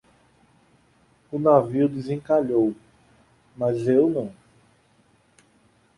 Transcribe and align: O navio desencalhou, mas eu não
O 1.31 1.37
navio 1.37 1.87
desencalhou, 1.87 2.73
mas 3.55 3.87
eu 3.87 4.09
não 4.09 4.33